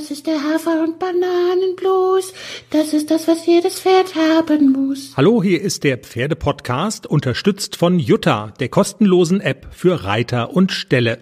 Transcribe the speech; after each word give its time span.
Das 0.00 0.10
ist 0.10 0.26
der 0.26 0.42
Hafer- 0.42 0.82
und 0.82 0.98
Bananenblues. 0.98 2.32
Das 2.70 2.94
ist 2.94 3.10
das, 3.10 3.28
was 3.28 3.44
jedes 3.44 3.80
Pferd 3.80 4.14
haben 4.14 4.72
muss. 4.72 5.12
Hallo, 5.14 5.42
hier 5.42 5.60
ist 5.60 5.84
der 5.84 5.98
Pferdepodcast, 5.98 7.06
unterstützt 7.06 7.76
von 7.76 7.98
Jutta, 7.98 8.54
der 8.60 8.70
kostenlosen 8.70 9.42
App 9.42 9.66
für 9.72 10.04
Reiter 10.04 10.54
und 10.54 10.72
Ställe. 10.72 11.18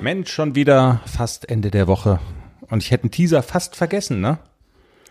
Mensch, 0.00 0.32
schon 0.32 0.56
wieder 0.56 1.02
fast 1.06 1.48
Ende 1.48 1.70
der 1.70 1.86
Woche. 1.86 2.18
Und 2.68 2.82
ich 2.82 2.90
hätte 2.90 3.04
einen 3.04 3.12
Teaser 3.12 3.44
fast 3.44 3.76
vergessen, 3.76 4.20
ne? 4.20 4.38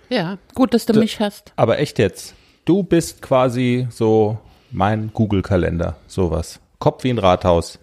Ja, 0.09 0.37
gut, 0.55 0.73
dass 0.73 0.85
du 0.85 0.99
mich 0.99 1.21
hast. 1.21 1.53
Aber 1.55 1.79
echt 1.79 1.99
jetzt. 1.99 2.33
Du 2.65 2.83
bist 2.83 3.21
quasi 3.21 3.87
so 3.91 4.39
mein 4.71 5.11
Google-Kalender, 5.13 5.95
sowas. 6.05 6.59
Kopf 6.79 7.05
wie 7.05 7.11
ein 7.11 7.17
Rathaus. 7.17 7.79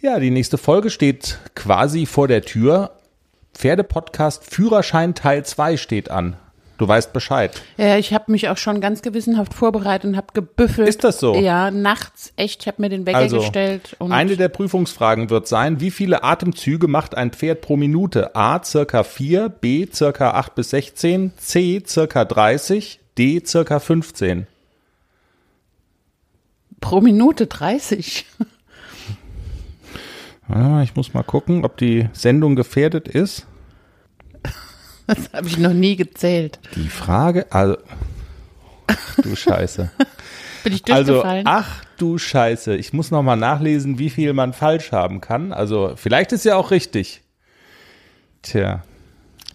Ja, 0.00 0.18
die 0.18 0.30
nächste 0.30 0.56
Folge 0.56 0.88
steht 0.88 1.38
quasi 1.54 2.06
vor 2.06 2.26
der 2.26 2.42
Tür. 2.42 2.92
Pferdepodcast 3.52 4.44
Führerschein 4.44 5.14
Teil 5.14 5.44
2 5.44 5.76
steht 5.76 6.10
an. 6.10 6.36
Du 6.78 6.88
weißt 6.88 7.12
Bescheid. 7.12 7.60
Ja, 7.76 7.98
ich 7.98 8.14
habe 8.14 8.32
mich 8.32 8.48
auch 8.48 8.56
schon 8.56 8.80
ganz 8.80 9.02
gewissenhaft 9.02 9.52
vorbereitet 9.52 10.08
und 10.08 10.16
habe 10.16 10.28
gebüffelt. 10.32 10.88
Ist 10.88 11.04
das 11.04 11.20
so? 11.20 11.34
Ja, 11.34 11.70
nachts 11.70 12.32
echt. 12.36 12.62
Ich 12.62 12.68
habe 12.68 12.80
mir 12.80 12.88
den 12.88 13.04
Wecker 13.04 13.18
Also, 13.18 13.40
gestellt. 13.40 13.94
Und 13.98 14.12
eine 14.12 14.38
der 14.38 14.48
Prüfungsfragen 14.48 15.28
wird 15.28 15.46
sein, 15.46 15.80
wie 15.80 15.90
viele 15.90 16.24
Atemzüge 16.24 16.88
macht 16.88 17.14
ein 17.14 17.32
Pferd 17.32 17.60
pro 17.60 17.76
Minute? 17.76 18.34
A 18.34 18.62
circa 18.64 19.04
4, 19.04 19.50
B 19.50 19.86
circa 19.92 20.30
8 20.30 20.54
bis 20.54 20.70
16, 20.70 21.32
C 21.36 21.82
circa 21.86 22.24
30, 22.24 23.00
D 23.18 23.42
circa 23.44 23.78
15. 23.78 24.46
pro 26.80 27.02
Minute 27.02 27.46
30. 27.46 28.24
Ah, 30.60 30.82
ich 30.82 30.94
muss 30.94 31.14
mal 31.14 31.22
gucken, 31.22 31.64
ob 31.64 31.76
die 31.78 32.08
Sendung 32.12 32.56
gefährdet 32.56 33.08
ist. 33.08 33.46
Das 35.06 35.32
habe 35.32 35.48
ich 35.48 35.58
noch 35.58 35.72
nie 35.72 35.96
gezählt. 35.96 36.60
Die 36.76 36.88
Frage, 36.88 37.46
also, 37.50 37.78
ach, 38.86 39.16
du 39.16 39.34
Scheiße. 39.34 39.90
Bin 40.62 40.72
ich 40.72 40.84
Also, 40.92 41.14
durchgefallen? 41.14 41.46
ach 41.48 41.82
du 41.98 42.16
Scheiße, 42.16 42.76
ich 42.76 42.92
muss 42.92 43.10
noch 43.10 43.22
mal 43.24 43.34
nachlesen, 43.34 43.98
wie 43.98 44.10
viel 44.10 44.32
man 44.34 44.52
falsch 44.52 44.92
haben 44.92 45.20
kann. 45.20 45.52
Also, 45.52 45.94
vielleicht 45.96 46.30
ist 46.30 46.44
ja 46.44 46.54
auch 46.54 46.70
richtig. 46.70 47.22
Tja, 48.42 48.84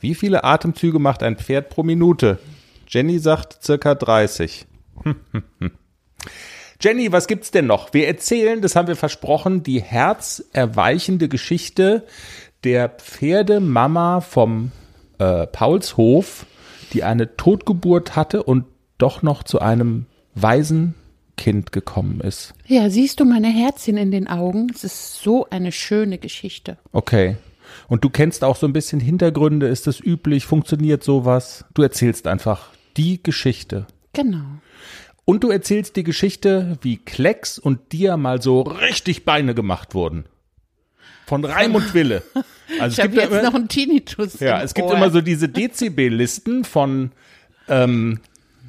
wie 0.01 0.13
viele 0.13 0.43
Atemzüge 0.43 0.99
macht 0.99 1.23
ein 1.23 1.37
Pferd 1.37 1.69
pro 1.69 1.83
Minute? 1.83 2.39
Jenny 2.89 3.17
sagt 3.19 3.63
circa 3.63 3.95
30. 3.95 4.65
Jenny, 6.81 7.11
was 7.11 7.27
gibt's 7.27 7.51
denn 7.51 7.67
noch? 7.67 7.93
Wir 7.93 8.07
erzählen, 8.07 8.61
das 8.61 8.75
haben 8.75 8.87
wir 8.87 8.95
versprochen, 8.95 9.63
die 9.63 9.81
herzerweichende 9.81 11.29
Geschichte 11.29 12.05
der 12.63 12.89
Pferdemama 12.89 14.21
vom 14.21 14.71
äh, 15.19 15.47
Paulshof, 15.47 16.45
die 16.93 17.03
eine 17.03 17.35
Totgeburt 17.37 18.15
hatte 18.15 18.43
und 18.43 18.65
doch 18.97 19.21
noch 19.21 19.43
zu 19.43 19.59
einem 19.59 20.05
Waisenkind 20.35 21.71
gekommen 21.71 22.21
ist. 22.21 22.53
ja, 22.65 22.89
siehst 22.89 23.19
du 23.19 23.25
meine 23.25 23.47
Herzchen 23.47 23.97
in 23.97 24.11
den 24.11 24.27
Augen? 24.27 24.67
Es 24.73 24.83
ist 24.83 25.21
so 25.21 25.47
eine 25.49 25.71
schöne 25.71 26.17
Geschichte. 26.17 26.77
Okay. 26.91 27.37
Und 27.87 28.03
du 28.03 28.09
kennst 28.09 28.43
auch 28.43 28.55
so 28.55 28.67
ein 28.67 28.73
bisschen 28.73 28.99
Hintergründe, 28.99 29.67
ist 29.67 29.87
das 29.87 29.99
üblich, 29.99 30.45
funktioniert 30.45 31.03
sowas? 31.03 31.65
Du 31.73 31.81
erzählst 31.81 32.27
einfach 32.27 32.69
die 32.97 33.21
Geschichte. 33.21 33.85
Genau. 34.13 34.45
Und 35.25 35.43
du 35.43 35.49
erzählst 35.49 35.95
die 35.95 36.03
Geschichte, 36.03 36.77
wie 36.81 36.97
Klecks 36.97 37.57
und 37.57 37.91
dir 37.91 38.15
mal 38.15 38.41
so 38.41 38.61
richtig 38.61 39.25
Beine 39.25 39.55
gemacht 39.55 39.95
wurden. 39.95 40.25
Von 41.25 41.43
Reim 41.43 41.73
und 41.73 41.93
Wille. 41.95 42.21
Also 42.79 42.99
Ich 42.99 43.03
habe 43.03 43.15
ja 43.15 43.23
jetzt 43.23 43.31
immer- 43.31 43.41
noch 43.41 43.55
einen 43.55 43.67
Tinnitus. 43.67 44.39
Ja, 44.39 44.61
es 44.61 44.73
gibt 44.75 44.87
Ohr. 44.89 44.95
immer 44.95 45.09
so 45.09 45.21
diese 45.21 45.49
Dezibel-Listen 45.49 46.63
von 46.63 47.11
ähm, 47.67 48.19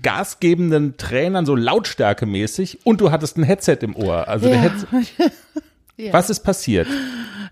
gasgebenden 0.02 0.96
Trainern, 0.96 1.44
so 1.44 1.54
lautstärkemäßig, 1.54 2.80
und 2.84 3.00
du 3.02 3.10
hattest 3.10 3.36
ein 3.36 3.42
Headset 3.42 3.78
im 3.82 3.94
Ohr. 3.94 4.26
Also 4.28 4.46
der 4.48 4.56
Ja. 4.56 4.62
Headset. 4.62 5.32
Was 6.12 6.30
ist 6.30 6.40
passiert? 6.40 6.86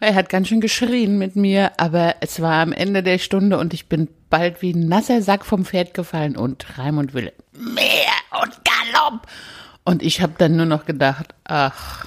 Er 0.04 0.14
hat 0.14 0.28
ganz 0.28 0.48
schön 0.48 0.60
geschrien 0.60 1.16
mit 1.18 1.34
mir, 1.34 1.72
aber 1.78 2.16
es 2.20 2.40
war 2.40 2.60
am 2.60 2.72
Ende 2.72 3.02
der 3.02 3.18
Stunde 3.18 3.58
und 3.58 3.72
ich 3.72 3.88
bin 3.88 4.08
bald 4.28 4.60
wie 4.60 4.72
ein 4.74 4.86
nasser 4.86 5.22
Sack 5.22 5.46
vom 5.46 5.64
Pferd 5.64 5.94
gefallen 5.94 6.36
und 6.36 6.78
Reim 6.78 6.98
und 6.98 7.14
Wille. 7.14 7.32
Mehr 7.52 8.42
und 8.42 8.52
Galopp! 8.64 9.26
Und 9.84 10.02
ich 10.02 10.20
habe 10.20 10.34
dann 10.36 10.56
nur 10.56 10.66
noch 10.66 10.84
gedacht, 10.84 11.34
ach, 11.44 12.06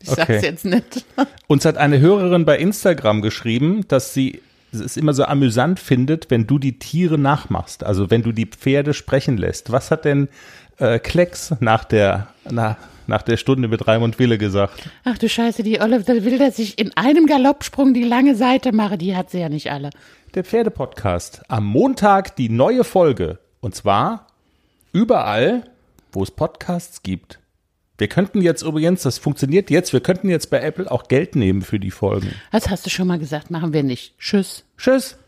ich 0.00 0.08
Okay. 0.08 0.24
sag's 0.26 0.42
jetzt 0.42 0.64
nicht. 0.64 1.04
Uns 1.48 1.64
hat 1.64 1.76
eine 1.76 1.98
Hörerin 2.00 2.44
bei 2.44 2.58
Instagram 2.58 3.22
geschrieben, 3.22 3.86
dass 3.88 4.14
sie 4.14 4.40
es 4.72 4.96
immer 4.96 5.12
so 5.12 5.24
amüsant 5.24 5.80
findet, 5.80 6.30
wenn 6.30 6.46
du 6.46 6.58
die 6.58 6.78
Tiere 6.78 7.18
nachmachst. 7.18 7.84
Also 7.84 8.10
wenn 8.10 8.22
du 8.22 8.32
die 8.32 8.46
Pferde 8.46 8.94
sprechen 8.94 9.36
lässt. 9.36 9.72
Was 9.72 9.90
hat 9.90 10.04
denn 10.04 10.28
äh, 10.78 10.98
Klecks 10.98 11.54
nach 11.60 11.84
der, 11.84 12.28
na, 12.48 12.76
nach 13.06 13.22
der 13.22 13.36
Stunde 13.36 13.68
mit 13.68 13.86
Raimund 13.86 14.18
Wille 14.18 14.38
gesagt? 14.38 14.88
Ach 15.04 15.18
du 15.18 15.28
Scheiße, 15.28 15.62
die 15.62 15.80
Olle 15.80 16.02
da 16.02 16.12
will, 16.24 16.38
dass 16.38 16.58
ich 16.58 16.78
in 16.78 16.96
einem 16.96 17.26
Galoppsprung 17.26 17.94
die 17.94 18.04
lange 18.04 18.34
Seite 18.34 18.72
mache. 18.72 18.98
Die 18.98 19.16
hat 19.16 19.30
sie 19.30 19.40
ja 19.40 19.48
nicht 19.48 19.70
alle. 19.70 19.90
Der 20.34 20.44
Pferdepodcast. 20.44 21.42
Am 21.48 21.66
Montag 21.66 22.36
die 22.36 22.48
neue 22.48 22.84
Folge. 22.84 23.38
Und 23.60 23.74
zwar 23.74 24.28
überall, 24.92 25.64
wo 26.12 26.22
es 26.22 26.30
Podcasts 26.30 27.02
gibt. 27.02 27.40
Wir 28.00 28.08
könnten 28.08 28.40
jetzt 28.40 28.62
übrigens, 28.62 29.02
das 29.02 29.18
funktioniert 29.18 29.70
jetzt, 29.70 29.92
wir 29.92 30.00
könnten 30.00 30.30
jetzt 30.30 30.48
bei 30.48 30.60
Apple 30.60 30.90
auch 30.90 31.06
Geld 31.06 31.36
nehmen 31.36 31.60
für 31.60 31.78
die 31.78 31.90
Folgen. 31.90 32.34
Das 32.50 32.70
hast 32.70 32.86
du 32.86 32.90
schon 32.90 33.06
mal 33.06 33.18
gesagt, 33.18 33.50
machen 33.50 33.74
wir 33.74 33.82
nicht. 33.82 34.18
Tschüss. 34.18 34.64
Tschüss. 34.78 35.18